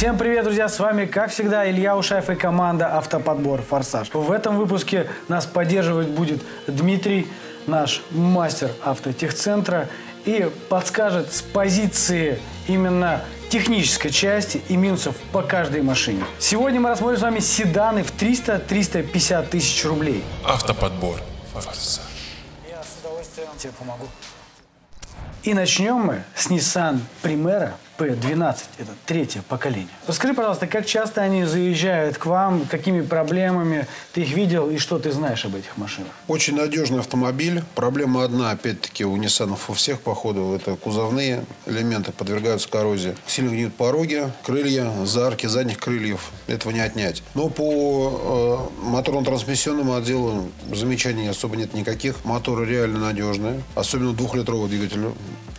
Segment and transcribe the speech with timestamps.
[0.00, 0.66] Всем привет, друзья!
[0.66, 4.08] С вами, как всегда, Илья Ушаев и команда «Автоподбор Форсаж».
[4.14, 7.28] В этом выпуске нас поддерживать будет Дмитрий,
[7.66, 9.90] наш мастер автотехцентра,
[10.24, 16.24] и подскажет с позиции именно технической части и минусов по каждой машине.
[16.38, 20.24] Сегодня мы рассмотрим с вами седаны в 300-350 тысяч рублей.
[20.46, 21.20] Автоподбор.
[21.52, 22.00] Форсаж.
[22.66, 24.06] Я с удовольствием тебе помогу.
[25.42, 28.56] И начнем мы с Nissan Primera P12.
[28.78, 29.88] Это третье поколение.
[30.06, 34.98] Расскажи, пожалуйста, как часто они заезжают к вам, какими проблемами ты их видел и что
[34.98, 36.10] ты знаешь об этих машинах?
[36.26, 37.62] Очень надежный автомобиль.
[37.74, 43.14] Проблема одна, опять-таки, у Nissan у всех, походу, это кузовные элементы подвергаются коррозии.
[43.26, 46.30] Сильно гниют пороги, крылья, зарки задних крыльев.
[46.46, 47.22] Этого не отнять.
[47.34, 52.24] Но по э, моторно-трансмиссионному отделу замечаний особо нет никаких.
[52.24, 53.62] Моторы реально надежные.
[53.74, 55.00] Особенно двухлитровый двигатель.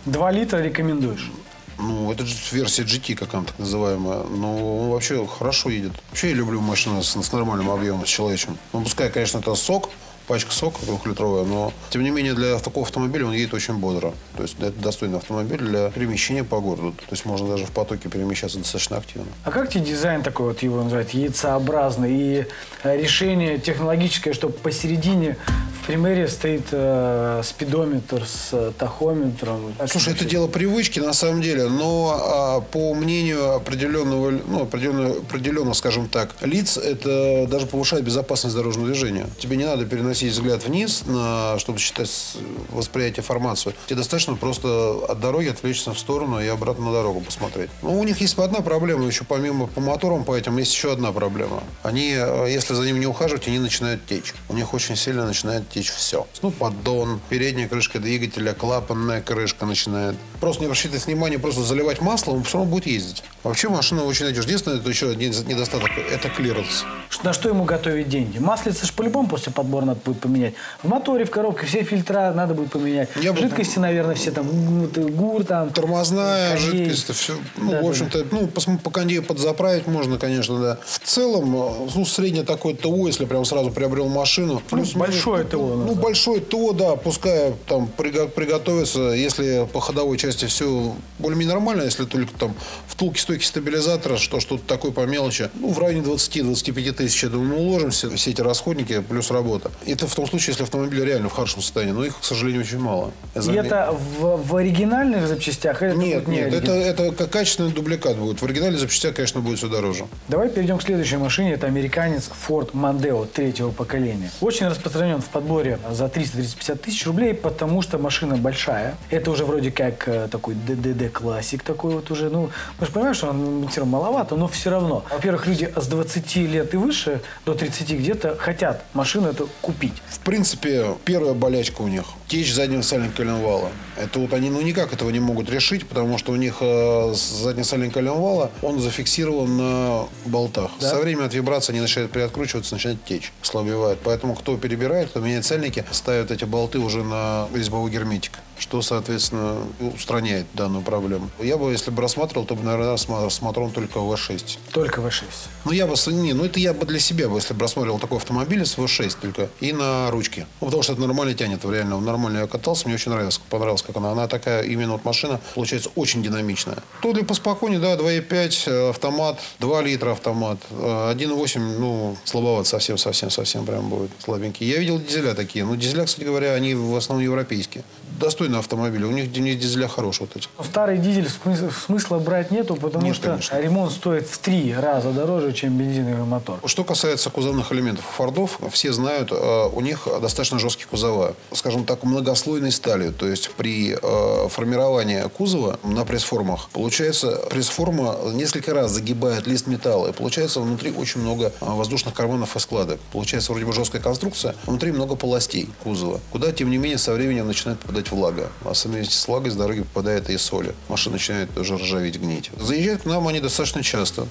[0.04, 1.30] Два литра рекомендуешь?
[1.78, 4.24] Ну, это же версия GT, как она так называемая.
[4.24, 5.92] Но он вообще хорошо едет.
[6.10, 8.58] Вообще я люблю машины с, с нормальным объемом, с человечным.
[8.72, 9.90] Ну, пускай, конечно, это сок,
[10.26, 14.14] пачка сока двухлитровая, но, тем не менее, для такого автомобиля он едет очень бодро.
[14.36, 16.92] То есть, это достойный автомобиль для перемещения по городу.
[16.92, 19.28] То есть, можно даже в потоке перемещаться достаточно активно.
[19.44, 22.46] А как тебе дизайн такой, вот его называют, яйцеобразный, и
[22.82, 25.36] э, решение технологическое, что посередине
[25.82, 29.74] в примере стоит э, спидометр с э, тахометром?
[29.88, 35.74] Слушай, это дело привычки на самом деле, но а, по мнению определенного, ну, определенного, определенного,
[35.74, 39.26] скажем так, лиц, это даже повышает безопасность дорожного движения.
[39.40, 42.36] Тебе не надо переносить взгляд вниз, на, чтобы считать
[42.70, 43.74] восприятие информации.
[43.86, 47.70] Тебе достаточно просто от дороги отвлечься в сторону и обратно на дорогу посмотреть.
[47.82, 51.10] Ну, у них есть одна проблема, еще помимо по моторам, по этим, есть еще одна
[51.10, 51.64] проблема.
[51.82, 54.32] Они, э, если за ним не ухаживать, они начинают течь.
[54.48, 56.26] У них очень сильно начинает течь все.
[56.42, 60.16] Ну, поддон, передняя крышка двигателя, клапанная крышка начинает.
[60.40, 63.22] Просто не обращайте внимания, просто заливать масло, он все равно будет ездить.
[63.42, 64.48] Вообще машина очень надежная.
[64.52, 66.84] Единственное, это еще один недостаток, это клиренс.
[67.22, 68.38] На что ему готовить деньги?
[68.38, 70.54] Маслица ж по-любому после подбора надо будет поменять.
[70.82, 73.08] В моторе, в коробке все фильтра надо будет поменять.
[73.20, 74.46] Я бы- Жидкости, наверное, все там,
[74.80, 75.70] ну, ты, гур там.
[75.70, 76.84] Тормозная кондей.
[76.84, 80.58] жидкость, это все, ну, Да, в да, общем-то, ну, пос- по кондею подзаправить можно, конечно,
[80.60, 80.78] да.
[80.86, 84.62] В целом, э, ну, среднее такое ТО, если прям сразу приобрел машину.
[84.94, 86.02] большое ну, ТО Ну, называется.
[86.02, 92.04] большое ТО, да, пускай там приго- приготовится, если по ходовой части все более-менее нормально, если
[92.04, 92.54] только там
[92.86, 97.50] втулки, стойки стабилизатора, что что-то такое по мелочи, ну, в районе 20-25 тысяч, я думаю,
[97.50, 99.70] мы уложимся, все эти расходники плюс работа.
[99.86, 102.78] Это в том случае, если автомобиль реально в хорошем состоянии, но их, к сожалению, очень
[102.78, 103.12] мало.
[103.34, 105.82] И это в, в оригинальных запчастях?
[105.82, 108.40] или Нет, не нет, это, это как качественный дубликат будет.
[108.40, 110.06] В оригинале запчастях, конечно, будет все дороже.
[110.28, 111.52] Давай перейдем к следующей машине.
[111.52, 114.30] Это американец Ford Mondeo третьего поколения.
[114.40, 115.51] Очень распространен в подборе
[115.90, 118.96] за 300-350 тысяч рублей, потому что машина большая.
[119.10, 122.30] Это уже вроде как э, такой DDD классик такой вот уже.
[122.30, 125.04] Ну, мы же понимаем, что он все равно маловато, но все равно.
[125.10, 130.02] Во-первых, люди с 20 лет и выше, до 30 где-то, хотят машину эту купить.
[130.08, 133.70] В принципе, первая болячка у них– течь заднего сальника коленвала.
[133.98, 137.62] Это вот они ну никак этого не могут решить, потому что у них э, задний
[137.62, 140.70] сальник коленвала, он зафиксирован на болтах.
[140.80, 140.88] Да.
[140.88, 144.00] Со временем от вибрации они начинают приоткручиваться, начинают течь, слабевают.
[144.02, 149.56] Поэтому кто перебирает, кто меняет сальники, ставят эти болты уже на резьбовой герметик, что, соответственно,
[149.80, 151.28] устраняет данную проблему.
[151.40, 154.58] Я бы, если бы рассматривал, то бы, наверное, рассмотрел только V6.
[154.72, 155.24] Только V6.
[155.64, 158.18] Ну, я бы, не, ну это я бы для себя, бы, если бы рассматривал такой
[158.18, 160.46] автомобиль с V6 только и на ручке.
[160.60, 161.98] Ну, потому что это нормально тянет, реально.
[161.98, 164.12] Нормально я катался, мне очень нравилось, понравилось, как она.
[164.12, 166.78] Она такая, именно вот машина, получается, очень динамичная.
[167.00, 172.96] То для поспокойнее, да, 2,5 э, автомат, 2 литра автомат, э, 1,8, ну, слабоват совсем,
[172.96, 174.68] совсем, совсем прям будет слабенький.
[174.68, 175.64] Я видел дизеля такие.
[175.64, 177.82] Ну, дизеля, кстати говоря, они в основном европейские.
[178.22, 179.02] Достойные автомобили.
[179.04, 180.48] У них, дизеля хорошие вот эти.
[180.64, 183.60] Старый дизель смысла, брать нету, потому Нет, что конечно.
[183.60, 186.60] ремонт стоит в три раза дороже, чем бензиновый мотор.
[186.64, 191.34] Что касается кузовных элементов Фордов, все знают, э, у них достаточно жесткие кузова.
[191.52, 193.10] Скажем так, многослойной стали.
[193.10, 200.10] То есть при э, формировании кузова на пресс-формах, получается, пресс-форма несколько раз загибает лист металла.
[200.10, 203.00] И получается внутри очень много э, воздушных карманов и складок.
[203.10, 206.20] Получается вроде бы жесткая конструкция, внутри много полостей кузова.
[206.30, 208.50] Куда, тем не менее, со временем начинает попадать влага.
[208.64, 210.74] А совместе с влагой с дороги попадает и соли.
[210.88, 212.50] Машина начинает тоже ржаветь, гнить.
[212.58, 214.28] Заезжают к нам они достаточно часто.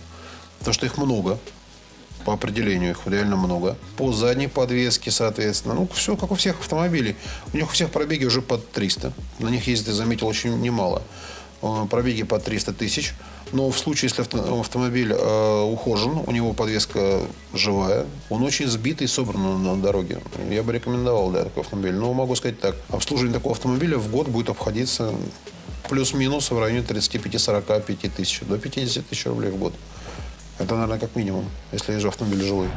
[0.59, 1.39] Потому что их много
[2.23, 3.77] по определению их реально много.
[3.97, 5.73] По задней подвеске, соответственно.
[5.73, 7.15] Ну, все как у всех автомобилей.
[7.53, 9.13] У них у всех пробеги уже под 300.
[9.39, 11.01] На них ездит, заметил, очень немало.
[11.61, 13.13] Э, Пробеги под 300 тысяч.
[13.53, 17.21] Но в случае, если авто- автомобиль э, ухожен, у него подвеска
[17.53, 20.19] живая, он очень сбитый и собран на, дороге.
[20.49, 21.93] Я бы рекомендовал, да, такой автомобиль.
[21.93, 22.75] Но могу сказать так.
[22.89, 25.13] Обслуживание такого автомобиля в год будет обходиться
[25.89, 28.41] плюс-минус в районе 35-45 тысяч.
[28.41, 29.73] До 50 тысяч рублей в год.
[30.59, 32.67] Это, наверное, как минимум, если езжу автомобиль жилой.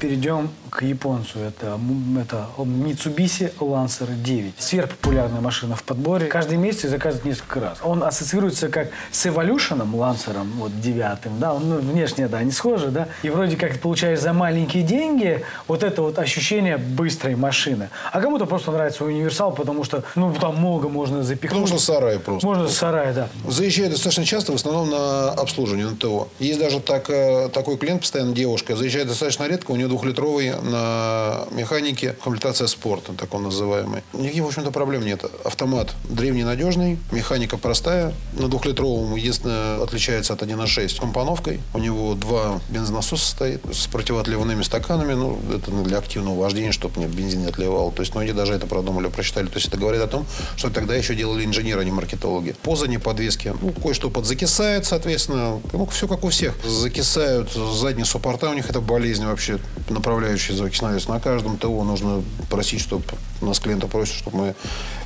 [0.00, 1.40] Перейдем к японцу.
[1.40, 1.78] Это,
[2.20, 4.54] это Mitsubishi Lancer 9.
[4.58, 6.26] Сверхпопулярная машина в подборе.
[6.26, 7.78] Каждый месяц заказывают несколько раз.
[7.82, 11.38] Он ассоциируется как с Evolution, Лансером, вот девятым.
[11.38, 13.08] Да, он ну, внешне, да, не схожи, да.
[13.22, 17.90] И вроде как ты получаешь за маленькие деньги вот это вот ощущение быстрой машины.
[18.12, 21.68] А кому-то просто нравится универсал, потому что, ну, там много можно запихнуть.
[21.68, 22.46] Что сарай просто.
[22.46, 23.28] Можно сарай, да.
[23.48, 26.28] Заезжаю достаточно часто, в основном на обслуживание, на ТО.
[26.38, 31.46] Есть даже так, э, такой клиент, постоянно девушка, заезжает достаточно редко, у нее двухлитровый на
[31.50, 34.02] механике комплектация спорта, так он называемый.
[34.12, 35.24] Никаких, в общем-то, проблем нет.
[35.44, 38.14] Автомат древний, надежный, механика простая.
[38.32, 41.60] На двухлитровом единственное отличается от 1.6 компоновкой.
[41.74, 45.14] У него два бензонасоса стоит с противоотливными стаканами.
[45.14, 47.92] Ну, это для активного вождения, чтобы нет бензин не отливал.
[47.92, 49.46] То есть, ну, они даже это продумали, прочитали.
[49.46, 50.26] То есть, это говорит о том,
[50.56, 52.54] что тогда еще делали инженеры, а не маркетологи.
[52.62, 55.60] По задней подвеске, ну, кое-что подзакисает, соответственно.
[55.72, 56.54] Ну, все как у всех.
[56.64, 59.58] Закисают задние суппорта, у них это болезнь вообще,
[59.88, 61.00] направляющая закисная.
[61.08, 63.04] На каждом ТО нужно просить, чтобы
[63.40, 64.54] нас клиента просят, чтобы мы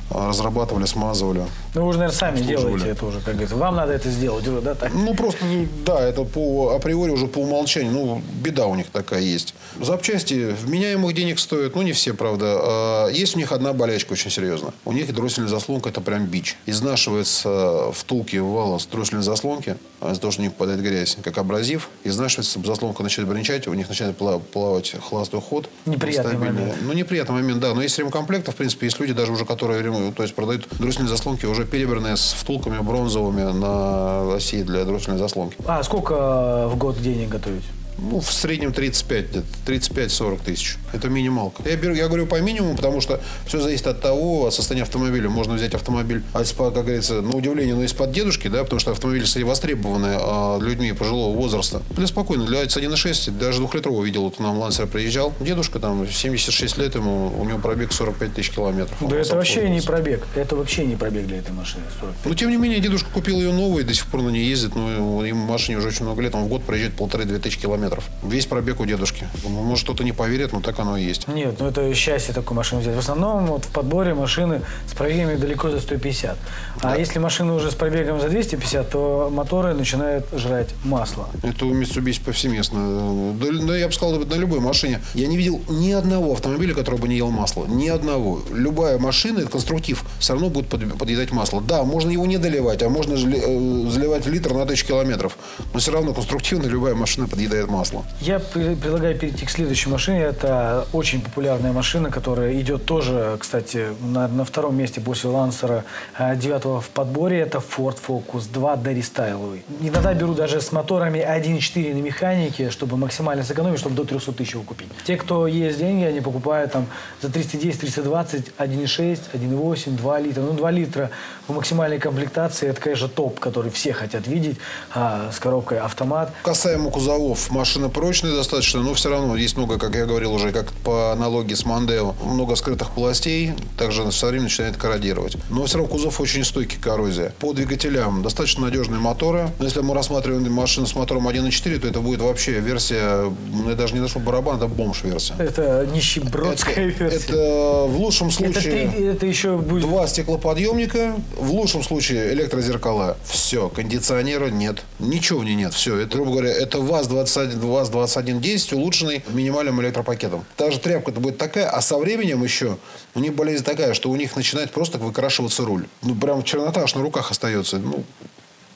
[0.09, 1.43] разрабатывали, смазывали.
[1.75, 3.55] Ну, вы же, наверное, сами делаете это уже, как говорится.
[3.55, 4.93] Вам надо это сделать, уже, да, так?
[4.93, 5.39] Ну, просто,
[5.85, 7.91] да, это по априори уже по умолчанию.
[7.91, 9.55] Ну, беда у них такая есть.
[9.79, 12.45] Запчасти вменяемых денег стоят, ну, не все, правда.
[12.45, 14.73] А есть у них одна болячка очень серьезная.
[14.85, 16.57] У них дроссельная заслонка– это прям бич.
[16.65, 21.37] Изнашивается втулки вала с дроссельной заслонки, а из-за того, что у них падает грязь, как
[21.37, 21.89] абразив.
[22.03, 25.69] Изнашивается, заслонка начинает бренчать, у них начинает пла- плавать хластой ход.
[25.85, 26.75] Неприятный момент.
[26.81, 27.73] Ну, неприятный момент, да.
[27.73, 31.09] Но есть ремкомплекты, в принципе, есть люди даже уже, которые ремонт- то есть продают дроссельные
[31.09, 35.55] заслонки уже перебранные с втулками бронзовыми на оси для дроссельной заслонки.
[35.65, 37.63] А сколько в год денег готовить?
[37.97, 40.77] Ну, в среднем 35, где-то 35-40 тысяч.
[40.91, 41.63] Это минималка.
[41.67, 45.29] Я, беру, я говорю по минимуму, потому что все зависит от того, от состояния автомобиля.
[45.29, 49.25] Можно взять автомобиль, а как говорится, на удивление, но из-под дедушки, да, потому что автомобили
[49.25, 51.81] среди востребованы а, людьми пожилого возраста.
[51.91, 55.33] Для спокойно, для 1.6, даже двухлитрового видел, вот нам Лансер приезжал.
[55.39, 58.97] Дедушка там 76 лет ему, у него пробег 45 тысяч километров.
[59.01, 60.27] Да это вообще не пробег.
[60.35, 61.83] Это вообще не пробег для этой машины.
[61.99, 62.25] 45.
[62.25, 64.75] Но, тем не менее, дедушка купил ее новую до сих пор на ней ездит.
[64.75, 66.35] Ну, ему машине уже очень много лет.
[66.35, 67.82] Он в год проезжает полторы-две тысячи километров.
[68.23, 69.27] Весь пробег у дедушки.
[69.47, 71.27] Может, кто-то не поверит, но так оно и есть.
[71.27, 72.95] Нет, ну это счастье такую машину взять.
[72.95, 76.37] В основном вот в подборе машины с пробегами далеко за 150.
[76.81, 81.27] А если машина уже с пробегом за 250, то моторы начинают жрать масло.
[81.41, 83.33] Это у Mitsubishi повсеместно.
[83.39, 85.01] Да, да, я бы сказал, на любой машине.
[85.13, 87.65] Я не видел ни одного автомобиля, который бы не ел масло.
[87.65, 88.41] Ни одного.
[88.51, 91.61] Любая машина, это конструктив, все равно будет под- подъедать масло.
[91.61, 95.37] Да, можно его не доливать, а можно э, заливать в литр на тысячу километров.
[95.73, 97.72] Но все равно конструктивно любая машина подъедает масло.
[98.21, 100.19] Я при- предлагаю перейти к следующей машине.
[100.21, 105.83] Это очень популярная машина, которая идет тоже, кстати, на, на втором месте после Лансера
[106.17, 107.39] э, девятого в подборе.
[107.39, 109.63] Это Ford Focus 2 дорестайловый.
[109.81, 114.53] Иногда беру даже с моторами 1.4 на механике, чтобы максимально сэкономить, чтобы до 300 тысяч
[114.53, 114.87] его купить.
[115.05, 116.85] Те, кто есть деньги, они покупают там
[117.21, 120.41] за 310, 320, 1.6, 1.8, 2 литра.
[120.41, 121.09] Ну, 2 литра
[121.47, 124.57] в максимальной комплектации, это, конечно, топ, который все хотят видеть,
[124.93, 126.31] а, с коробкой автомат.
[126.43, 130.73] Касаемо кузовов, машина прочная достаточно, но все равно есть много, как я говорил уже, как
[130.83, 135.37] по аналогии с Мандео, много скрытых полостей, также со временем начинает корродировать.
[135.49, 137.31] Но все равно кузов очень стойкий к коррозии.
[137.39, 139.49] По двигателям достаточно надежные моторы.
[139.59, 143.75] Но если мы рассматриваем машину с мотором 1.4, то это будет вообще версия, ну, я
[143.77, 145.33] даже не нашел барабан, это бомж-версия.
[145.39, 147.17] Это нищебродская Это, версия.
[147.27, 148.89] это в лучшем Это, случае...
[148.89, 149.83] три- это еще будет...
[149.83, 153.15] Два стеклоподъемника, в лучшем случае электрозеркала.
[153.23, 154.81] Все, кондиционера нет.
[154.99, 155.73] Ничего в ней нет.
[155.73, 160.45] Все, это, грубо говоря, это ВАЗ-21, ВАЗ-2110, улучшенный минимальным электропакетом.
[160.55, 162.77] Та же тряпка-то будет такая, а со временем еще
[163.15, 165.87] у них болезнь такая, что у них начинает просто выкрашиваться руль.
[166.01, 167.77] Ну, прям чернота аж на руках остается.
[167.77, 168.03] Ну,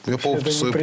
[0.06, 0.74] я по опыту своей.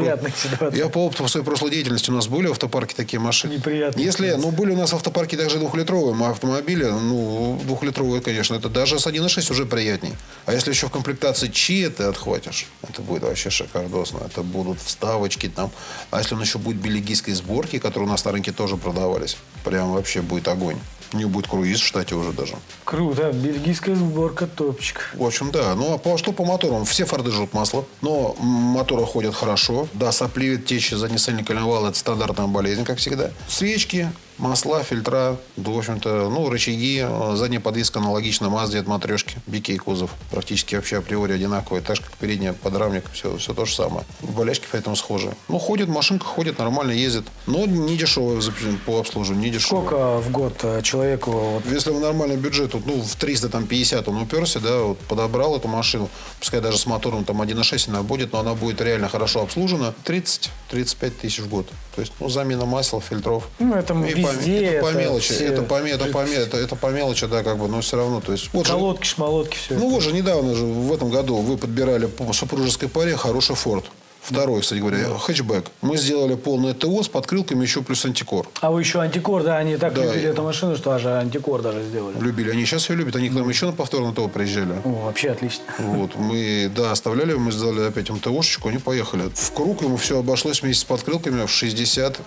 [0.73, 3.53] Я по опыту своей прошлой деятельности у нас были в автопарке такие машины.
[3.53, 8.69] Неприятная Если, ну, были у нас в автопарке также двухлитровые автомобили, ну, двухлитровые, конечно, это
[8.69, 10.13] даже с 1.6 уже приятней.
[10.45, 14.19] А если еще в комплектации ЧИ ты отхватишь, это будет вообще шикардосно.
[14.25, 15.71] Это будут вставочки там.
[16.11, 19.93] А если он еще будет бельгийской сборки, которые у нас на рынке тоже продавались, прям
[19.93, 20.77] вообще будет огонь.
[21.13, 22.55] У него будет круиз в штате уже даже.
[22.83, 23.31] Круто.
[23.31, 25.11] Бельгийская сборка топчик.
[25.13, 25.75] В общем, да.
[25.75, 26.85] Ну, а по, что по моторам?
[26.85, 29.87] Все форды жрут масло, но моторы ходят хорошо.
[29.93, 33.31] Да, сопливит течь заднесальный коленвал– это стандартная болезнь, как всегда.
[33.47, 39.37] Свечки, Масла, фильтра, в общем-то, ну, рычаги, э, задняя подвеска аналогична Mazda от матрешки.
[39.47, 41.81] BK кузов практически вообще априори одинаковый.
[41.81, 44.05] Так же, как передняя, подрамник, все, все то же самое.
[44.21, 45.33] Болячки поэтому схожи.
[45.47, 47.25] Ну, ходит, машинка ходит, нормально ездит.
[47.47, 48.41] Но не дешевая
[48.85, 49.85] по обслуживанию, не дешевая.
[49.85, 51.31] Сколько в год э, человеку...
[51.31, 51.65] Вот...
[51.71, 56.09] Если у нормальный бюджет, вот, ну, в 350 он уперся, да, вот, подобрал эту машину,
[56.39, 61.09] пускай даже с мотором там 1.6 она будет, но она будет реально хорошо обслужена, 30-35
[61.21, 61.67] тысяч в год.
[61.95, 63.47] То есть, ну, замена масел, фильтров.
[63.59, 64.65] Ну, это и везде.
[64.65, 65.33] Это, по мелочи.
[65.33, 65.45] Все...
[65.45, 68.21] Это, по, это, по, это, это по мелочи, да, как бы, но все равно.
[68.21, 69.75] То есть, вот Колодки, же, шмолодки, все.
[69.75, 73.85] Ну, вот же недавно же, в этом году вы подбирали по супружеской паре хороший форт.
[74.25, 75.19] Второй, кстати говоря, да.
[75.19, 75.65] хэтчбэк.
[75.81, 78.47] Мы сделали полное ТО с подкрылками еще плюс антикор.
[78.59, 79.57] А вы еще антикор, да?
[79.57, 80.03] Они так да.
[80.03, 82.19] любили эту машину, что аж антикор даже сделали.
[82.19, 82.49] Любили.
[82.49, 83.15] Они сейчас ее любят.
[83.15, 84.81] Они к нам еще на повторное ТО приезжали.
[84.83, 85.63] О, вообще отлично.
[85.77, 86.15] Вот.
[86.15, 89.29] Мы, да, оставляли, мы сделали опять МТОшечку, они поехали.
[89.31, 92.19] В круг ему все обошлось вместе с подкрылками в 60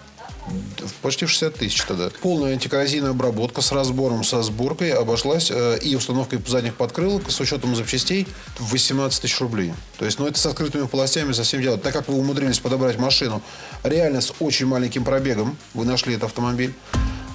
[1.03, 2.11] почти в 60 тысяч тогда.
[2.23, 7.75] Полная антикоррозийная обработка с разбором, со сборкой обошлась э, и установкой задних подкрылок с учетом
[7.77, 8.27] запчастей
[8.59, 9.73] в 18 тысяч рублей.
[9.99, 11.79] То есть, ну, это с открытыми полостями совсем дело.
[11.79, 13.43] Так как вы умудрились подобрать машину
[13.83, 16.75] реально с очень маленьким пробегом, вы нашли этот автомобиль,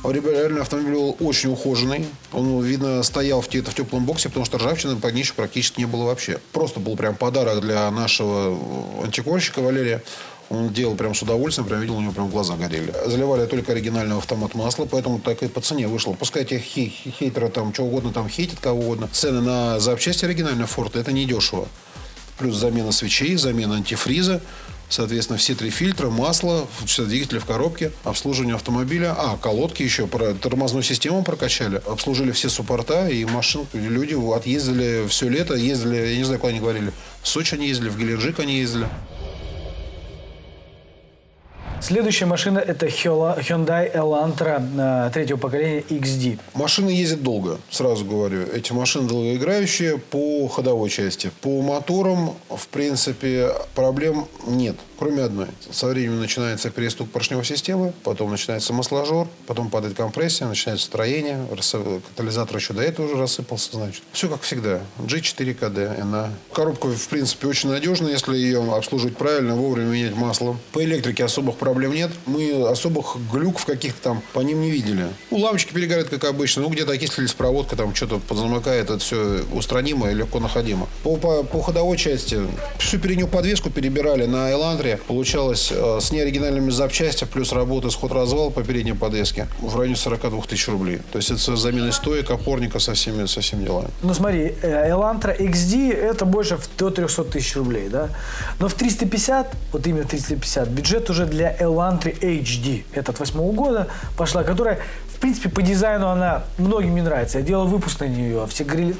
[0.03, 2.05] Реально автомобиль был очень ухоженный.
[2.33, 6.03] Он, видно, стоял в, в теплом боксе, потому что ржавчины под нищу практически не было
[6.03, 6.41] вообще.
[6.51, 8.57] Просто был прям подарок для нашего
[9.01, 10.03] антикорщика Валерия.
[10.49, 12.93] Он делал прям с удовольствием, прям видел, у него прям глаза горели.
[13.05, 16.13] Заливали только оригинальный автомат масла, поэтому так и по цене вышло.
[16.13, 19.09] Пускай те хей, хейтеры там что угодно там хейтят кого угодно.
[19.11, 21.67] Цены на запчасти оригинального Форда это не дешево.
[22.37, 24.41] Плюс замена свечей, замена антифриза.
[24.89, 29.15] Соответственно, все три фильтра, масло, все двигатели в коробке, обслуживание автомобиля.
[29.17, 31.81] А, колодки еще, про тормозную систему прокачали.
[31.87, 33.65] Обслужили все суппорта и машин.
[33.73, 36.91] Люди отъездили все лето, ездили, я не знаю, куда они говорили.
[37.23, 38.87] В Сочи они ездили, в Геленджик они ездили.
[41.81, 46.39] Следующая машина это Hyundai Elantra э, третьего поколения XD.
[46.53, 48.43] Машина ездит долго, сразу говорю.
[48.53, 51.31] Эти машины долгоиграющие по ходовой части.
[51.41, 54.75] По моторам, в принципе, проблем нет.
[55.03, 55.47] Кроме одной.
[55.69, 61.45] Со временем начинается перестук поршневой системы, потом начинается масложор, потом падает компрессия, начинается строение,
[62.15, 64.01] катализатор еще до этого уже рассыпался, значит.
[64.13, 64.79] Все как всегда.
[64.99, 66.29] G4 KD, NA.
[66.53, 70.57] Коробка, в принципе, очень надежная, если ее обслуживать правильно, вовремя менять масло.
[70.71, 72.11] По электрике особых проблем нет.
[72.25, 75.07] Мы особых глюков каких-то там по ним не видели.
[75.31, 76.61] Ну, лампочки перегорят, как обычно.
[76.61, 78.85] Ну, где-то окислились проводка, там что-то подзамыкает.
[78.85, 80.87] Это все устранимо и легко находимо.
[81.03, 82.39] По, по, по ходовой части
[82.79, 84.92] всю переднюю подвеску перебирали на Эландре.
[85.07, 90.41] Получалось э, с неоригинальными запчастями плюс работы с ход-развал по передней подвеске в районе 42
[90.41, 90.99] тысяч рублей.
[91.11, 93.89] То есть это замена стоек, опорника со всеми, со всеми делами.
[94.01, 98.09] Ну смотри, Элантра XD это больше до 300 тысяч рублей, да?
[98.59, 104.43] Но в 350, вот именно 350, бюджет уже для Elantra HD, этот восьмого года пошла,
[104.43, 104.79] которая,
[105.15, 107.39] в принципе, по дизайну она многим не нравится.
[107.39, 108.95] Я делал выпуск на нее, а все говорили,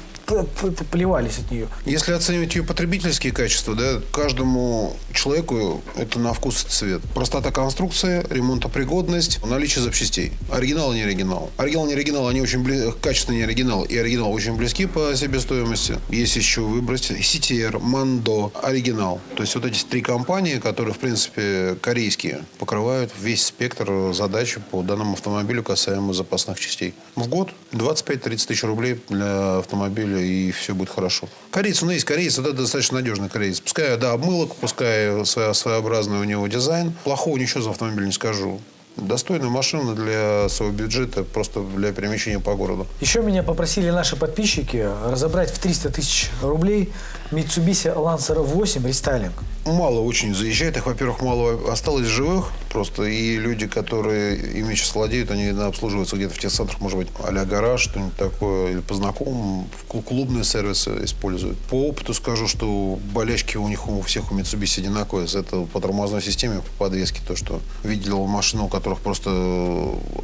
[0.90, 1.68] поливались от нее.
[1.84, 7.02] Если оценивать ее потребительские качества, да, каждому человеку это на вкус и цвет.
[7.14, 10.32] Простота конструкции, ремонтопригодность, наличие запчастей.
[10.50, 11.50] Оригинал не оригинал.
[11.56, 12.92] Оригинал не оригинал, они очень бли...
[13.00, 15.98] качественный не оригинал и оригинал очень близки по себестоимости.
[16.08, 19.20] Есть еще выбрать CTR, Mando, оригинал.
[19.36, 24.82] То есть вот эти три компании, которые, в принципе, корейские, покрывают весь спектр задач по
[24.82, 26.94] данному автомобилю касаемо запасных частей.
[27.16, 31.28] В год 25-30 тысяч рублей для автомобиля автомобиля, и все будет хорошо.
[31.50, 33.60] Кореец, ну, есть кореец, это достаточно надежный кореец.
[33.60, 36.92] Пускай, да, обмылок, пускай своеобразный у него дизайн.
[37.04, 38.60] Плохого ничего за автомобиль не скажу.
[38.96, 42.86] Достойная машина для своего бюджета, просто для перемещения по городу.
[43.00, 46.92] Еще меня попросили наши подписчики разобрать в 300 тысяч рублей
[47.32, 49.32] Mitsubishi Lancer 8 рестайлинг.
[49.66, 50.76] Мало очень заезжает.
[50.76, 53.04] Их, во-первых, мало осталось живых просто.
[53.04, 57.30] И люди, которые ими сейчас владеют, они обслуживаются где-то в тех центрах, может быть, а
[57.44, 58.72] гараж, что-нибудь такое.
[58.72, 61.56] Или по знакомым клубные сервисы используют.
[61.70, 65.28] По опыту скажу, что болячки у них у всех у Mitsubishi одинаковые.
[65.32, 67.20] Это по тормозной системе, по подвеске.
[67.26, 69.30] То, что видел машину, у которых просто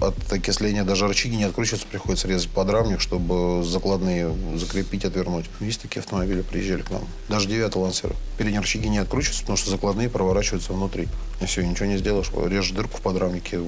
[0.00, 5.47] от окисления даже рычаги не откручиваются, приходится резать подрамник, чтобы закладные закрепить, отвернуть.
[5.61, 7.02] Есть такие автомобили, приезжали к нам.
[7.28, 8.16] Даже 9 лансера.
[8.38, 11.07] Передние рычаги не откручиваются, потому что закладные проворачиваются внутри.
[11.40, 12.28] И все, ничего не сделаешь.
[12.49, 13.61] Режешь дырку в подрамнике,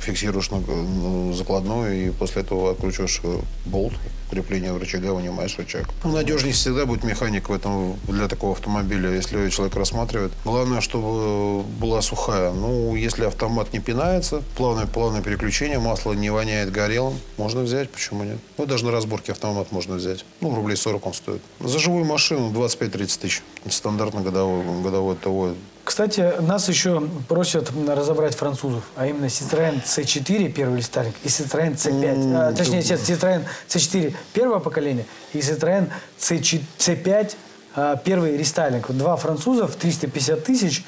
[0.00, 0.50] фиксируешь
[1.36, 3.38] закладную и после этого откручиваешь э,
[4.24, 4.30] болт.
[4.30, 5.88] крепление рычага, вынимаешь рычаг.
[6.02, 10.32] Ну, надежнее всегда будет механик в этом для такого автомобиля, если человек рассматривает.
[10.44, 12.52] Главное, чтобы была сухая.
[12.52, 18.24] Ну, если автомат не пинается, плавное, плавное переключение, масло не воняет горелым, можно взять, почему
[18.24, 18.38] нет?
[18.58, 20.24] Ну, даже на разборке автомат можно взять.
[20.40, 21.42] Ну, рублей 40 он стоит.
[21.60, 23.42] За живую машину 25-30 тысяч.
[23.68, 25.54] Стандартно годовой, годовой ТО
[25.84, 32.36] Кстати, нас еще просят разобрать французов, а именно Citroën C4 первый рестайлинг и Citroën C5.
[32.36, 37.34] а, точнее, Citroën C4 первого поколения и Citroën C4, C5
[37.76, 38.90] а, первый рестайлинг.
[38.92, 40.84] Два французов, 350 тысяч.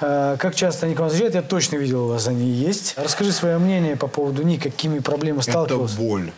[0.00, 1.34] А, Как часто они к вам заезжают?
[1.34, 2.94] Я точно видел у вас они есть.
[2.96, 5.98] Расскажи свое мнение по поводу них, какими проблемами Это сталкивался.
[5.98, 6.30] боль.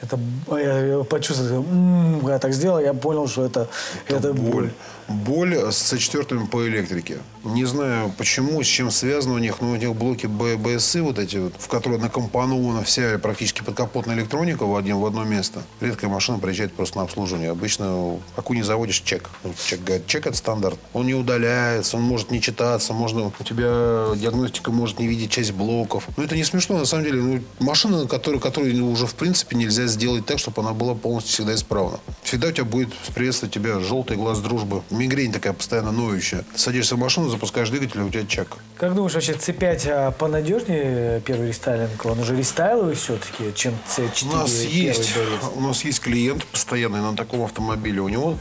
[0.00, 0.18] Это
[0.50, 3.68] я, я почувствовал, я так сделал, я понял, что это,
[4.08, 4.50] это, боль.
[4.50, 4.70] Боль
[5.08, 7.18] с C4 по электрике.
[7.44, 11.18] Не знаю почему, с чем связано у них, но у них блоки Б- БСИ вот
[11.18, 15.62] эти вот, в которые накомпонована вся практически подкапотная электроника в, один, в одно место.
[15.80, 17.50] Редкая машина приезжает просто на обслуживание.
[17.50, 19.30] Обычно, как у не заводишь чек.
[19.66, 20.78] Чек, говорит, чек это стандарт.
[20.92, 25.52] Он не удаляется, он может не читаться, можно, у тебя диагностика может не видеть часть
[25.52, 26.08] блоков.
[26.16, 27.20] Но это не смешно, на самом деле.
[27.20, 31.54] Ну, машина, которую, которую уже в принципе нельзя сделать так, чтобы она была полностью всегда
[31.54, 31.98] исправна.
[32.22, 34.82] Всегда у тебя будет приветствовать тебя желтый глаз дружбы.
[34.92, 36.44] Мигрень такая постоянно ноющая.
[36.54, 38.56] Садишься в машину, запускаешь двигатель, и у тебя чек.
[38.76, 42.04] Как думаешь, вообще C5 а, понадежнее первый рестайлинг?
[42.04, 45.40] Он уже рестайловый все-таки, чем C4 У нас есть, борец?
[45.54, 48.00] у нас есть клиент постоянный на таком автомобиле.
[48.00, 48.38] У него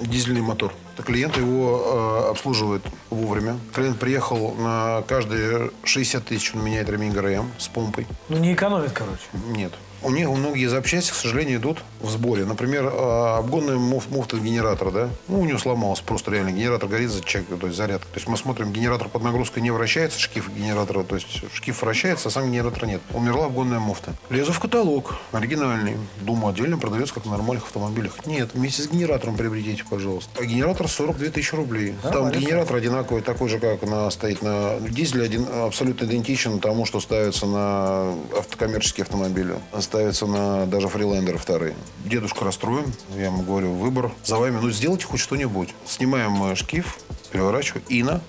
[0.00, 0.72] дизельный мотор.
[1.04, 3.58] Клиент его э, обслуживает вовремя.
[3.74, 8.06] Клиент приехал на каждые 60 тысяч, он меняет ремень ГРМ с помпой.
[8.28, 9.22] Ну, не экономит, короче.
[9.48, 9.72] Нет.
[10.04, 12.44] У них многие запчасти, к сожалению, идут в сборе.
[12.44, 15.08] Например, э, обгонная муф- муфта генератора, да?
[15.28, 16.50] Ну, у него сломалась просто реально.
[16.50, 18.06] Генератор горит, за чек, то есть зарядка.
[18.08, 22.28] То есть мы смотрим, генератор под нагрузкой не вращается, шкив генератора, то есть шкив вращается,
[22.28, 23.00] а сам генератор нет.
[23.14, 24.12] Умерла обгонная муфта.
[24.28, 25.96] Лезу в каталог, оригинальный.
[26.20, 28.26] Думаю, отдельно продается, как на нормальных автомобилях.
[28.26, 30.30] Нет, вместе с генератором приобретите, пожалуйста.
[30.38, 31.94] А генератор 42 тысячи рублей.
[32.02, 37.00] Там генератор одинаковый, такой же, как на, стоит на дизеле, один, абсолютно идентичен тому, что
[37.00, 39.54] ставится на автокоммерческие автомобили.
[39.94, 41.76] Ставится на даже фрилендеры вторые.
[42.04, 45.72] Дедушка расстроен, я ему говорю, выбор за вами, ну сделайте хоть что-нибудь.
[45.86, 46.98] Снимаем мы шкив,
[47.30, 48.20] переворачиваем, ИНА,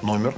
[0.00, 0.34] номер,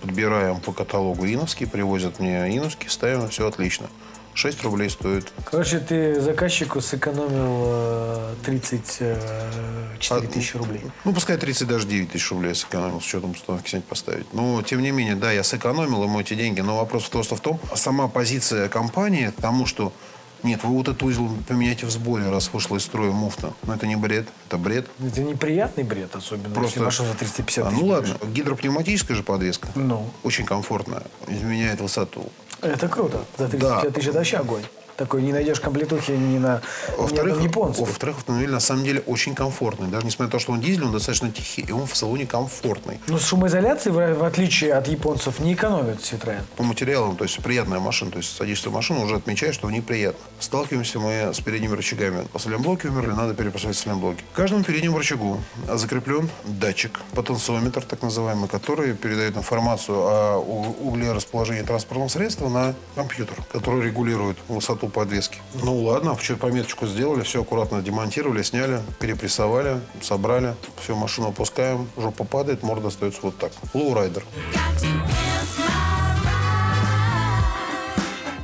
[0.00, 3.88] подбираем по каталогу иновский, привозят мне иновский, ставим, все отлично.
[4.34, 5.32] 6 рублей стоит.
[5.44, 10.82] Короче, ты заказчику сэкономил э, 34 тысячи рублей.
[11.04, 14.32] Ну, пускай 30, даже 9 тысяч рублей я сэкономил, с учетом установки снять поставить.
[14.32, 16.60] Но, тем не менее, да, я сэкономил ему эти деньги.
[16.60, 19.92] Но вопрос просто в том, сама позиция компании к тому, что
[20.42, 23.52] нет, вы вот этот узел поменяйте в сборе, раз вышла из строя муфта.
[23.64, 24.86] Но это не бред, это бред.
[25.04, 27.80] Это неприятный бред, особенно Просто- если машина за 350 А, тысяч.
[27.80, 29.68] ну ладно, гидропневматическая же подвеска.
[29.74, 30.08] Ну.
[30.22, 32.26] Очень комфортная, изменяет высоту.
[32.60, 33.24] Это круто.
[33.38, 33.90] За 350 Да.
[33.90, 34.62] тысяч это вообще огонь.
[34.96, 36.60] Такой не найдешь комплетухи ни на,
[36.96, 37.80] ни Во-вторых, на японцев.
[37.80, 39.88] во-вторых, автомобиль на самом деле очень комфортный.
[39.88, 43.00] Даже несмотря на то, что он дизель, он достаточно тихий, и он в салоне комфортный.
[43.08, 46.42] Но с шумоизоляцией, в, в отличие от японцев, не экономит Citroën.
[46.56, 49.72] По материалам, то есть приятная машина, то есть садишься в машину, уже отмечаешь, что в
[49.72, 50.20] ней приятно.
[50.38, 52.26] Сталкиваемся мы с передними рычагами.
[52.38, 54.22] Сайлентблоки умерли, надо перепрессовать сайлентблоки.
[54.32, 55.40] К каждому переднему рычагу
[55.72, 63.36] закреплен датчик, потенциометр так называемый, который передает информацию о угле расположения транспортного средства на компьютер,
[63.52, 65.38] который регулирует высоту подвески.
[65.54, 72.24] Ну ладно, что пометочку сделали, все аккуратно демонтировали, сняли, перепрессовали, собрали, все, машину опускаем, жопа
[72.24, 73.52] падает, морда остается вот так.
[73.74, 74.24] Лоурайдер.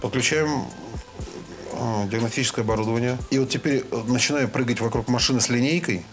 [0.01, 0.64] Подключаем
[1.72, 3.18] э, диагностическое оборудование.
[3.31, 6.05] И вот теперь э, начинаю прыгать вокруг машины с линейкой,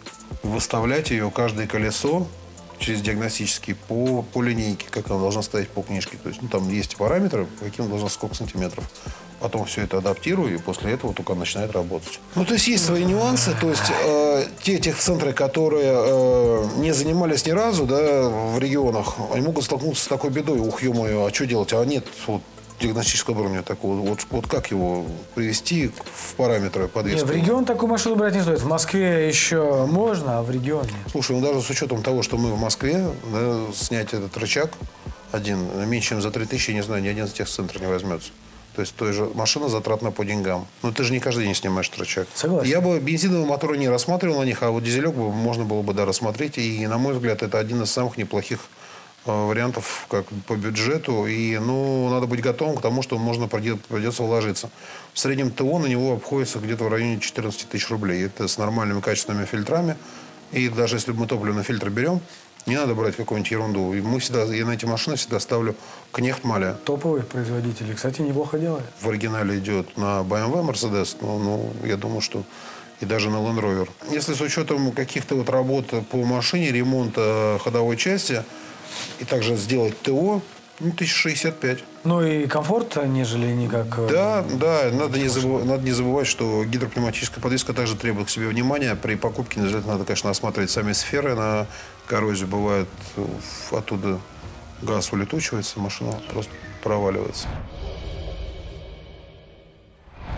[0.44, 2.28] выставлять ее каждое колесо
[2.80, 6.18] через диагностический по, по линейке, как она должна стоять по книжке.
[6.22, 8.84] То есть ну, там есть параметры, каким должна сколько сантиметров.
[9.46, 12.20] Потом все это адаптирую, и после этого только начинает работать.
[12.34, 13.52] Ну, то есть есть свои нюансы.
[13.62, 19.46] То есть э, те техцентры, которые э, не занимались ни разу да, в регионах, они
[19.46, 20.58] могут столкнуться с такой бедой.
[20.58, 21.74] Ух, ё-моё, а что делать?
[21.74, 22.42] А нет вот,
[22.82, 23.98] диагностического оборудования такого.
[23.98, 25.06] Вот, вот как его
[25.36, 27.24] привести в параметры подвески?
[27.24, 28.62] в регион такую машину брать не стоит.
[28.62, 30.90] В Москве еще можно, а в регионе.
[31.12, 34.72] Слушай, ну даже с учетом того, что мы в Москве, да, снять этот рычаг
[35.32, 38.32] один меньше, чем за 3000, я не знаю, ни один из техцентров не возьмется.
[38.76, 40.68] То есть той же машина затратна по деньгам.
[40.84, 42.28] Но ты же не каждый день снимаешь рычаг.
[42.34, 42.70] Согласен.
[42.70, 45.94] Я бы бензиновые моторы не рассматривал на них, а вот дизелек бы можно было бы
[45.94, 46.58] да, рассмотреть.
[46.58, 48.60] И, на мой взгляд, это один из самых неплохих
[49.26, 51.26] э, вариантов как по бюджету.
[51.26, 54.70] И, ну, надо быть готовым к тому, что можно придет- придется вложиться.
[55.14, 58.26] В среднем ТО на него обходится где-то в районе 14 тысяч рублей.
[58.26, 59.96] Это с нормальными качественными фильтрами.
[60.52, 62.20] И даже если мы топливный фильтр берем,
[62.66, 63.94] Не надо брать какую-нибудь ерунду.
[63.94, 65.76] И мы всегда, я на эти машины всегда ставлю
[66.12, 66.74] Кнехтмаля.
[66.84, 67.94] Топовые производители.
[67.94, 68.86] Кстати, неплохо делают.
[69.00, 72.44] В оригинале идет на BMW Mercedes, но ну, я думаю, что
[73.02, 73.90] и даже на Land Rover.
[74.10, 78.44] Если с учетом каких-то вот работ по машине, ремонта ходовой части,
[79.20, 80.42] и также сделать ТО,
[80.80, 81.84] ну, 1065.
[82.04, 83.98] Ну и комфорт, нежели не как...
[83.98, 88.30] э, Да, да, надо не, забывать, надо не забывать, что гидропневматическая подвеска также требует к
[88.30, 88.96] себе внимания.
[88.96, 91.68] При покупке надо, конечно, осматривать сами сферы на
[92.08, 92.48] коррозию.
[92.48, 93.26] Бывает, э,
[93.72, 94.20] оттуда
[94.82, 96.52] газ улетучивается, машина просто
[96.84, 97.48] проваливается.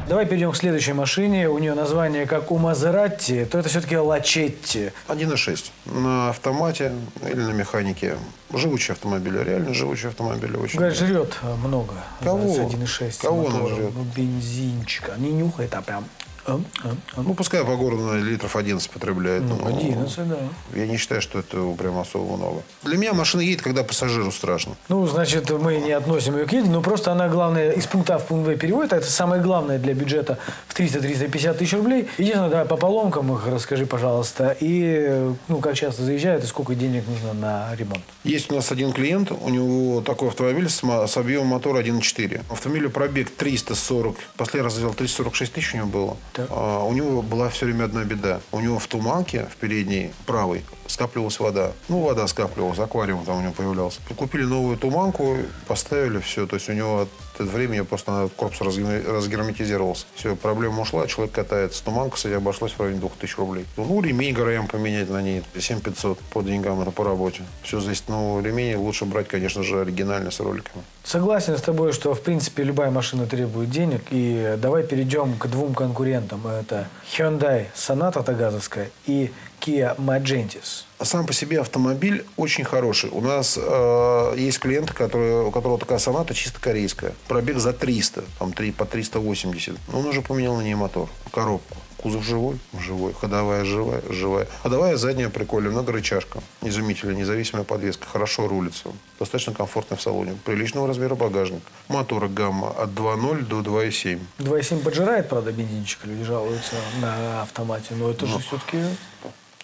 [0.08, 1.50] Давай перейдем к следующей машине.
[1.50, 4.92] У нее название как у Мазератти, то это все-таки Лачетти.
[5.10, 6.94] 1.6 на автомате
[7.30, 8.16] или на механике.
[8.54, 10.56] Живучий автомобиль, реально живучий автомобиль.
[10.56, 11.94] Очень Говорят, жрет э, много.
[12.24, 12.54] Кого?
[12.54, 13.76] За 1.6 Кого она мотором.
[13.76, 13.92] жрет?
[13.96, 15.12] Ну, бензинчика.
[15.18, 16.06] Не нюхает, а прям...
[16.48, 16.98] ам, ам.
[17.18, 19.44] Ну, пускай по городу литров 11 потребляет.
[19.44, 20.38] Ну, но 11, да.
[20.76, 22.64] Я не считаю, что это прям особо много.
[22.84, 24.76] Для меня машина едет, когда пассажиру страшно.
[24.90, 28.20] Ну, значит, мы не относим ее к еде, но просто она, главное, из пункта А
[28.20, 28.94] в пункт Б переводит.
[28.94, 32.08] а Это самое главное для бюджета в 300-350 тысяч рублей.
[32.18, 34.56] Единственное, давай по поломкам их расскажи, пожалуйста.
[34.60, 38.02] И, ну, как часто заезжают, и сколько денег нужно на ремонт.
[38.24, 42.42] Есть у нас один клиент, у него такой автомобиль с, с объемом мотора 1.4.
[42.50, 46.18] Автомобилю пробег 340, последний раз сделал 346 тысяч у него было.
[46.38, 46.48] Так.
[46.52, 48.42] А, у него была все время одна беда.
[48.52, 51.72] У него в туманке, в передней, правой, скапливалась вода.
[51.90, 54.00] Ну, вода скапливалась, аквариум там у него появлялся.
[54.16, 56.48] Купили новую туманку, поставили все.
[56.48, 60.06] То есть у него от этого времени просто корпус разге- разгерметизировался.
[60.16, 61.84] Все, проблема ушла, человек катается.
[61.84, 63.66] Туманка, кстати, обошлась в районе 2000 рублей.
[63.78, 67.44] Ну, ремень ГРМ поменять на ней 7500 по деньгам, это по работе.
[67.64, 68.06] Все зависит.
[68.08, 70.84] Ну, ремень лучше брать, конечно же, оригинальный с роликами.
[71.04, 74.02] Согласен с тобой, что, в принципе, любая машина требует денег.
[74.10, 76.46] И давай перейдем к двум конкурентам.
[76.48, 80.86] Это Hyundai Sonata Тагазовская и Kia Magentis.
[81.02, 83.10] Сам по себе автомобиль очень хороший.
[83.12, 87.14] У нас э, есть клиенты, которые, у которого такая соната чисто корейская.
[87.28, 89.76] Пробег за 300, там 3, по 380.
[89.92, 91.78] Но он уже поменял на ней мотор, коробку.
[91.98, 92.60] Кузов живой?
[92.80, 93.14] Живой.
[93.14, 94.02] Ходовая живая?
[94.10, 94.48] Живая.
[94.62, 96.42] Ходовая задняя прикольная, многорычажка.
[96.62, 98.06] Изумительная, независимая подвеска.
[98.06, 98.90] Хорошо рулится.
[99.20, 100.38] Достаточно комфортно в салоне.
[100.46, 101.64] Приличного размера багажник.
[101.88, 104.20] Мотора гамма от 2.0 до 2.7.
[104.38, 106.06] 2.7 поджирает, правда, бензинчик.
[106.06, 107.96] Люди жалуются на автомате.
[107.96, 108.78] Но это же все-таки...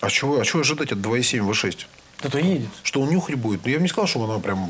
[0.04, 1.86] А чего, а чего ожидать от 2.7 V6?
[2.18, 2.68] Кто-то едет.
[2.84, 3.62] Что он нюхать будет?
[3.64, 4.70] Ну, я бы не сказал, что она прям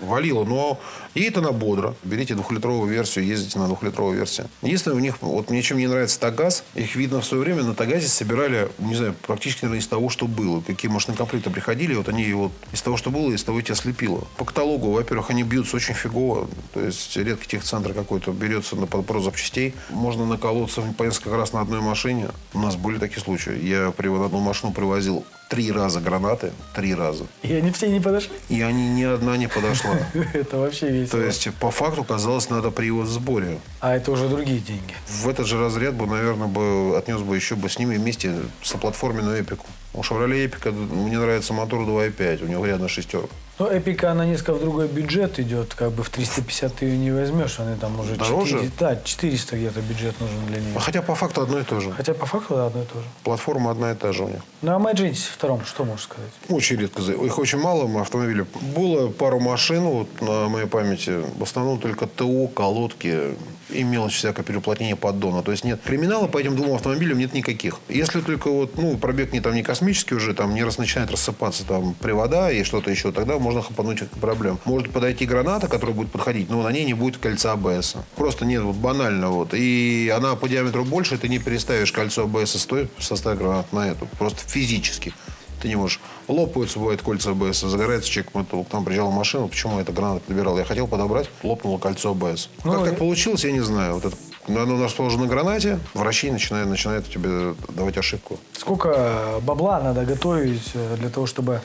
[0.00, 0.80] валила, но
[1.14, 1.94] едет она бодро.
[2.02, 4.48] Берите двухлитровую версию, ездите на двухлитровую версию.
[4.62, 7.74] Единственное, у них, вот мне чем не нравится Тагаз, их видно в свое время на
[7.74, 10.60] Тагазе собирали, не знаю, практически, наверное, из того, что было.
[10.60, 13.74] Какие машины комплекты приходили, вот они вот из того, что было, из того и тебя
[13.74, 14.26] слепило.
[14.36, 16.48] По каталогу, во-первых, они бьются очень фигово.
[16.72, 19.74] То есть редко техцентр какой-то берется на подбор запчастей.
[19.90, 22.28] Можно наколоться по несколько раз на одной машине.
[22.52, 23.58] У нас были такие случаи.
[23.62, 27.26] Я привод одну машину привозил три раза гранаты, три раза.
[27.42, 28.32] И они все не подошли.
[28.48, 29.83] И они ни одна не подошла.
[30.32, 31.20] Это вообще весело.
[31.20, 33.58] То есть, по факту, казалось, надо привод в сборе.
[33.80, 34.94] А это уже другие деньги.
[35.06, 39.42] В этот же разряд бы, наверное, бы отнес бы еще бы с ними вместе соплатформенную
[39.42, 39.66] эпику.
[39.94, 43.28] У Chevrolet Эпика мне нравится мотор 2.5, у него рядом шестерка.
[43.60, 45.74] Ну, Эпика, она несколько в другой бюджет идет.
[45.74, 47.60] Как бы в 350 ты ее не возьмешь.
[47.60, 48.56] Они там уже Дороже?
[48.56, 50.76] 400, да, 400 где-то бюджет нужен для нее.
[50.76, 51.92] Хотя по факту одно и то же.
[51.92, 53.06] Хотя по факту да, одно и то же.
[53.22, 54.40] Платформа одна и та же у них.
[54.62, 56.32] Ну, а Magentis втором, что можешь сказать?
[56.48, 57.00] Очень редко.
[57.00, 58.44] Их очень мало автомобилей.
[58.74, 61.22] Было пару машин вот, на моей памяти.
[61.38, 63.36] В основном только ТО, колодки
[63.70, 65.42] и мелочь всякое переуплотнение поддона.
[65.42, 67.78] То есть нет криминала по этим двум автомобилям нет никаких.
[67.88, 71.64] Если только вот, ну, пробег не там не космический уже, там не раз начинает рассыпаться
[71.64, 74.58] там привода и что-то еще, тогда можно хапануть их проблем.
[74.64, 77.96] Может подойти граната, которая будет подходить, но на ней не будет кольца АБС.
[78.16, 79.54] Просто нет, вот банально вот.
[79.54, 83.88] И она по диаметру больше, ты не переставишь кольцо АБС стоит в составе гранат на
[83.88, 84.06] эту.
[84.18, 85.12] Просто физически.
[85.60, 86.00] Ты не можешь.
[86.28, 90.58] Лопаются, бывает, кольца АБС, загорается человек, к нам приезжала машина, почему эта граната подбирал?
[90.58, 92.48] Я хотел подобрать, лопнуло кольцо АБС.
[92.64, 93.94] Ну, как и- так получилось, я не знаю.
[93.94, 94.16] Вот это,
[94.48, 98.38] оно расположено на гранате, вращение начинает, начинает тебе давать ошибку.
[98.52, 101.60] Сколько бабла надо готовить э, для того, чтобы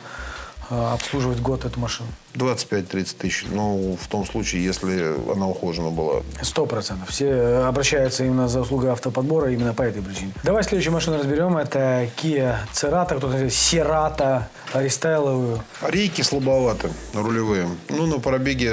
[0.70, 2.10] э, обслуживать год эту машину?
[2.36, 3.46] 25-30 тысяч.
[3.52, 6.22] Ну, в том случае, если она ухожена была.
[6.42, 7.10] Сто процентов.
[7.10, 10.32] Все э, обращаются именно за услугой автоподбора именно по этой причине.
[10.44, 11.58] Давай следующую машину разберем.
[11.58, 15.64] Это Kia Cerato, кто-то говорит Cerato, рестайловую.
[15.82, 17.68] Рейки слабоваты, рулевые.
[17.90, 18.72] Ну, на пробеге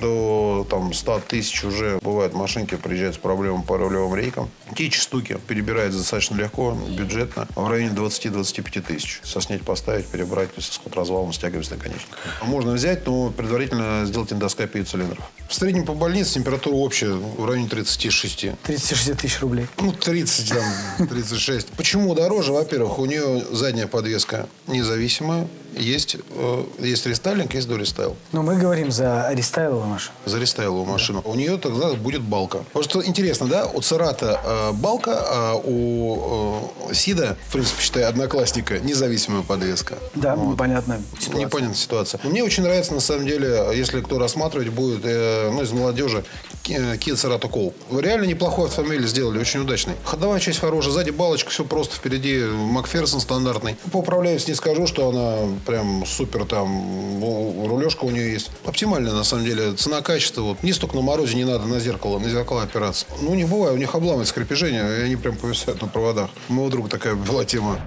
[0.00, 4.50] до там, 100 тысяч уже бывают машинки, приезжают с проблемами по рулевым рейкам.
[4.76, 9.20] Течь штуки перебирается достаточно легко, бюджетно, в районе 20-25 тысяч.
[9.22, 12.08] Соснять, поставить, перебрать, с сход-развалом, стягивать наконечник.
[12.40, 15.24] А Можно взять, но предварительно сделать эндоскопию цилиндров.
[15.48, 18.50] В среднем по больнице температура общая в районе 36.
[18.62, 19.66] 360 тысяч рублей.
[19.78, 21.68] Ну, 30, там, 36.
[21.68, 22.52] Почему дороже?
[22.52, 28.16] Во-первых, у нее задняя подвеска независимая есть, э, есть рестайлинг, есть дорестайл.
[28.32, 30.14] Но мы говорим за рестайловую машину.
[30.26, 31.22] За рестайловую машину.
[31.24, 32.64] У нее тогда будет балка.
[32.74, 38.04] Вот что интересно, да, у Церата э, балка, а у э, Сида, в принципе, считай,
[38.04, 39.96] одноклассника, независимая подвеска.
[40.14, 41.44] Да, непонятная ситуация.
[41.44, 42.20] Непонятная ситуация.
[42.24, 46.24] Мне очень нравится, на самом деле, если кто рассматривать будет, э, ну, из молодежи,
[46.68, 47.72] Kia Cerato.
[48.00, 49.94] Реально неплохой автомобиль сделали, очень удачный.
[50.04, 53.76] Ходовая часть хорошая, сзади балочка, все просто, впереди Макферсон стандартный.
[53.92, 57.22] По управляемости не скажу, что она прям супер там,
[57.66, 58.50] рулежка у нее есть.
[58.64, 60.42] Оптимальная, на самом деле, цена-качество.
[60.42, 60.62] Вот.
[60.62, 63.06] Не столько на морозе не надо на зеркало, на зеркало опираться.
[63.20, 66.30] Ну, не бывает, у них обламывает скрепежение, и они прям повисают на проводах.
[66.48, 67.78] У моего друга такая была тема.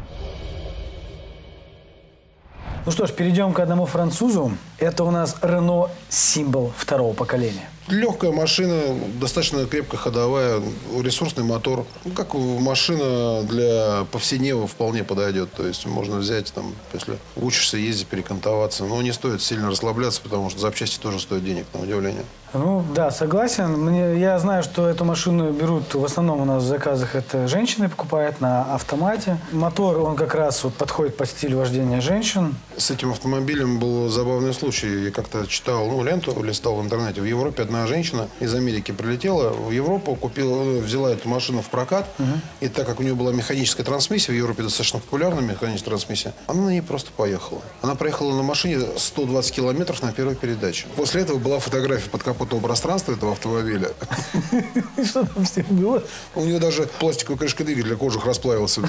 [2.86, 4.52] Ну что ж, перейдем к одному французу.
[4.80, 7.70] Это у нас Renault Символ второго поколения.
[7.88, 10.62] Легкая машина, достаточно крепко ходовая,
[11.02, 11.86] ресурсный мотор.
[12.06, 15.52] Ну, как машина для повседневного вполне подойдет.
[15.54, 18.86] То есть можно взять, там, если учишься ездить, перекантоваться.
[18.86, 22.24] Но не стоит сильно расслабляться, потому что запчасти тоже стоят денег, на удивление.
[22.54, 23.72] Ну да, согласен.
[23.72, 27.88] Мне, я знаю, что эту машину берут в основном у нас в заказах это женщины
[27.88, 29.38] покупают на автомате.
[29.54, 32.56] Мотор, он как раз вот подходит по стилю вождения женщин.
[32.76, 35.06] С этим автомобилем был забавный случай.
[35.06, 37.22] Я как-то читал, ну, ленту, листал в интернете.
[37.22, 41.70] В Европе одна женщина из Америки прилетела в Европу, купила, ну, взяла эту машину в
[41.70, 42.06] прокат.
[42.20, 42.28] Угу.
[42.62, 46.64] И так как у нее была механическая трансмиссия, в Европе достаточно популярная механическая трансмиссия, она
[46.64, 47.62] на ней просто поехала.
[47.82, 50.88] Она проехала на машине 120 километров на первой передаче.
[50.98, 53.90] После этого была фотография под капотом капотного пространства этого автомобиля.
[55.06, 56.04] Что там с ним было?
[56.36, 58.82] У нее даже пластиковая крышка для кожух расплавился.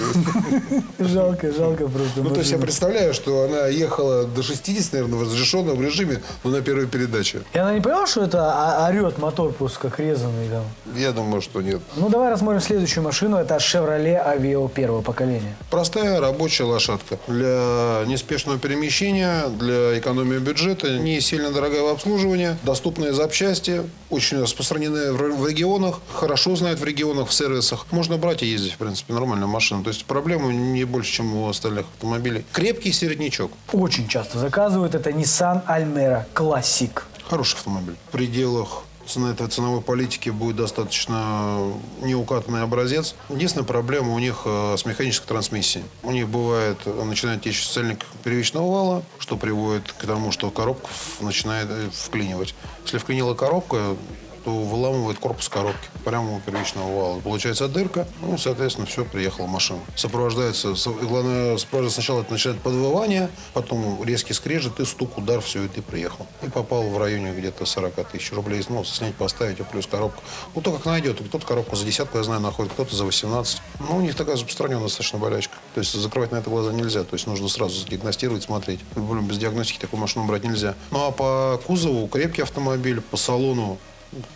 [0.98, 2.22] Жалко, жалко просто.
[2.22, 6.50] Ну, то есть я представляю, что она ехала до 60, наверное, в разрешенном режиме, но
[6.50, 7.42] на первой передаче.
[7.52, 10.64] И она не поняла, что это орет мотор просто как резанный там?
[10.96, 11.80] Я думаю, что нет.
[11.96, 13.36] Ну, давай рассмотрим следующую машину.
[13.36, 15.56] Это Chevrolet Aveo первого поколения.
[15.70, 17.18] Простая рабочая лошадка.
[17.26, 25.12] Для неспешного перемещения, для экономии бюджета, не сильно дорогое обслуживание, доступные запчасти запчасти, очень распространены
[25.12, 27.86] в регионах, хорошо знают в регионах, в сервисах.
[27.90, 29.82] Можно брать и ездить, в принципе, нормальная машина.
[29.82, 32.44] То есть проблемы не больше, чем у остальных автомобилей.
[32.52, 33.50] Крепкий середнячок.
[33.72, 34.94] Очень часто заказывают.
[34.94, 37.02] Это Nissan Almera Classic.
[37.32, 37.96] Хороший автомобиль.
[38.08, 43.14] В пределах цена этой ценовой политики будет достаточно неукатанный образец.
[43.30, 45.86] Единственная проблема у них э, с механической трансмиссией.
[46.02, 50.90] У них бывает, начинает течь сальник первичного вала, что приводит к тому, что коробка
[51.22, 52.54] начинает э, вклинивать.
[52.84, 53.96] Если вклинила коробка,
[54.44, 57.20] то выламывает корпус коробки прямо у первичного вала.
[57.20, 59.80] Получается дырка, ну, соответственно, все, приехала машина.
[59.96, 65.68] Сопровождается, главное, сопровождается сначала это начинает подвывание, потом резкий скрежет и стук, удар, все, и
[65.68, 66.26] ты приехал.
[66.42, 68.62] И попал в районе где-то 40 тысяч рублей.
[68.68, 70.22] Ну, снять, поставить, плюс коробку.
[70.54, 71.20] Ну, то, как найдет.
[71.20, 73.62] Кто-то коробку за десятку, я знаю, находит, кто-то за 18.
[73.80, 75.56] Ну, у них такая распространенная достаточно болячка.
[75.74, 77.04] То есть закрывать на это глаза нельзя.
[77.04, 78.80] То есть нужно сразу диагностировать, смотреть.
[78.96, 80.74] Без диагностики такую машину брать нельзя.
[80.90, 83.78] Ну, а по кузову крепкий автомобиль, по салону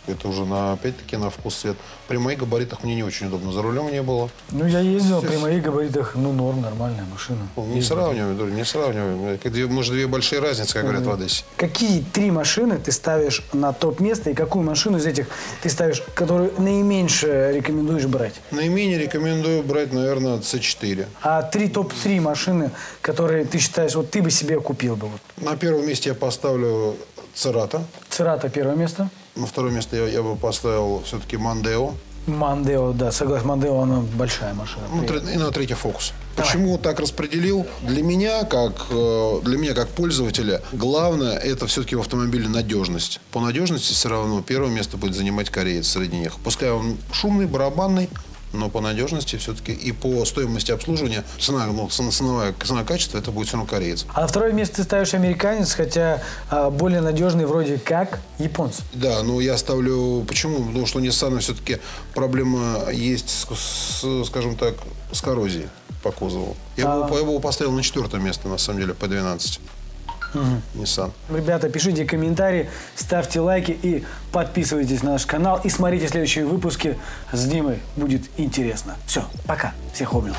[0.06, 1.76] это уже на, опять-таки на вкус цвет.
[2.08, 3.52] При моих габаритах мне не очень удобно.
[3.52, 4.30] За рулем не было.
[4.50, 7.48] Ну, я ездил, при моих габаритах, ну, норм, нормальная машина.
[7.56, 9.72] Ну, не сравниваем, не сравниваем.
[9.72, 11.44] Может, две большие разницы, как говорят в Одессе.
[11.56, 15.26] Какие три машины ты ставишь на топ-место и какую машину из этих
[15.62, 18.34] ты ставишь, которую наименьше рекомендуешь брать?
[18.50, 21.06] Наименее рекомендую брать, наверное, C4.
[21.22, 25.08] А три топ-3 машины, которые ты считаешь, вот ты бы себе купил бы?
[25.08, 25.20] Вот.
[25.36, 26.96] На первом месте я поставлю
[27.34, 27.84] Церата.
[28.08, 29.10] Церата первое место.
[29.36, 31.92] На второе место я, я бы поставил все-таки Мандео.
[32.26, 33.46] Мандео, да, согласен.
[33.46, 34.84] Мандео, она большая машина.
[34.92, 36.12] Ну, и на третий фокус.
[36.36, 36.50] Давай.
[36.50, 37.66] Почему так распределил?
[37.82, 43.20] Для меня, как, э, для меня, как пользователя, главное это все-таки в автомобиле надежность.
[43.30, 46.38] По надежности все равно первое место будет занимать кореец среди них.
[46.42, 48.08] Пускай он шумный, барабанный,
[48.52, 53.48] но по надежности все-таки и по стоимости обслуживания цена, ну, ценовая, цена качества это будет
[53.48, 54.06] все равно кореец.
[54.14, 58.82] А на второе место ты ставишь американец, хотя а, более надежный вроде как японцы.
[58.92, 60.24] Да, но я ставлю...
[60.26, 60.64] Почему?
[60.64, 61.78] Потому что у Nissan все-таки
[62.14, 64.74] проблема есть, с, с, скажем так,
[65.12, 65.68] с коррозией
[66.02, 66.56] по кузову.
[66.76, 67.08] Я, а...
[67.08, 69.60] бы, я бы его поставил на четвертое место, на самом деле, по 12
[70.34, 70.82] угу.
[70.82, 71.10] Nissan.
[71.30, 75.60] Ребята, пишите комментарии, ставьте лайки и подписывайтесь на наш канал.
[75.64, 76.96] И смотрите следующие выпуски
[77.32, 77.80] с Димой.
[77.96, 78.96] Будет интересно.
[79.06, 79.74] Все, пока.
[79.92, 80.34] Всех обнял.